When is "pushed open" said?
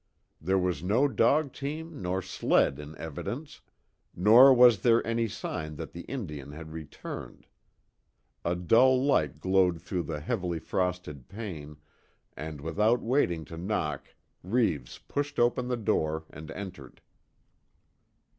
14.97-15.67